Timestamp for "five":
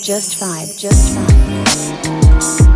0.36-0.76, 1.14-2.71